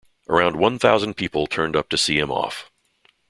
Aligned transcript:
Around 0.27 0.55
one 0.55 0.79
thousand 0.79 1.13
people 1.13 1.45
turned 1.45 1.75
up 1.75 1.87
to 1.89 1.95
see 1.95 2.17
him 2.17 2.31
off. 2.31 2.71